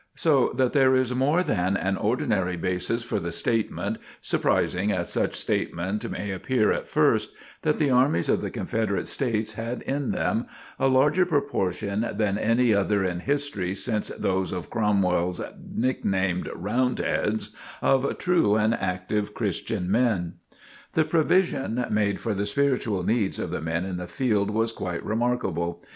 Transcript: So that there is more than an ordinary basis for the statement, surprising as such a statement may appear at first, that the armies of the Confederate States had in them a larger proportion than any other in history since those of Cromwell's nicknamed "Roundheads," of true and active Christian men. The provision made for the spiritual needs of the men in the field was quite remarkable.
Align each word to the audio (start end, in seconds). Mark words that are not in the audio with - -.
So 0.15 0.51
that 0.55 0.73
there 0.73 0.95
is 0.95 1.13
more 1.13 1.43
than 1.43 1.77
an 1.77 1.95
ordinary 1.95 2.55
basis 2.57 3.03
for 3.03 3.19
the 3.19 3.31
statement, 3.31 3.99
surprising 4.19 4.91
as 4.91 5.11
such 5.13 5.33
a 5.33 5.37
statement 5.37 6.09
may 6.09 6.31
appear 6.31 6.71
at 6.71 6.87
first, 6.87 7.29
that 7.61 7.77
the 7.77 7.91
armies 7.91 8.27
of 8.27 8.41
the 8.41 8.49
Confederate 8.49 9.07
States 9.07 9.51
had 9.53 9.83
in 9.83 10.09
them 10.09 10.47
a 10.79 10.87
larger 10.87 11.23
proportion 11.23 12.09
than 12.15 12.39
any 12.39 12.73
other 12.73 13.03
in 13.05 13.19
history 13.19 13.75
since 13.75 14.07
those 14.07 14.51
of 14.51 14.71
Cromwell's 14.71 15.39
nicknamed 15.71 16.49
"Roundheads," 16.55 17.55
of 17.79 18.17
true 18.17 18.55
and 18.55 18.73
active 18.73 19.35
Christian 19.35 19.91
men. 19.91 20.33
The 20.93 21.05
provision 21.05 21.85
made 21.91 22.19
for 22.19 22.33
the 22.33 22.47
spiritual 22.47 23.03
needs 23.03 23.37
of 23.37 23.51
the 23.51 23.61
men 23.61 23.85
in 23.85 23.97
the 23.97 24.07
field 24.07 24.49
was 24.49 24.71
quite 24.71 25.05
remarkable. 25.05 25.83